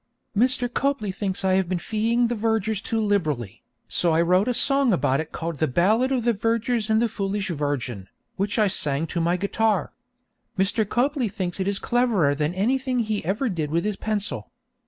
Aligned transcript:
Mr. 0.35 0.67
Copley 0.73 1.11
thinks 1.11 1.45
I 1.45 1.53
have 1.53 1.69
been 1.69 1.77
feeing 1.77 2.25
the 2.25 2.33
vergers 2.33 2.81
too 2.81 2.99
liberally, 2.99 3.61
so 3.87 4.13
I 4.13 4.21
wrote 4.23 4.47
a 4.47 4.53
song 4.55 4.93
about 4.93 5.19
it 5.19 5.31
called 5.31 5.59
'The 5.59 5.67
Ballad 5.67 6.11
of 6.11 6.23
the 6.23 6.33
Vergers 6.33 6.89
and 6.89 6.99
the 6.99 7.07
Foolish 7.07 7.49
Virgin,' 7.51 8.07
which 8.35 8.57
I 8.57 8.67
sang 8.67 9.05
to 9.05 9.21
my 9.21 9.37
guitar. 9.37 9.93
Mr. 10.57 10.89
Copley 10.89 11.29
thinks 11.29 11.59
it 11.59 11.67
is 11.67 11.77
cleverer 11.77 12.33
than 12.33 12.55
anything 12.55 12.97
he 12.97 13.23
ever 13.23 13.47
did 13.47 13.69
with 13.69 13.85
his 13.85 13.95
pencil. 13.97 14.49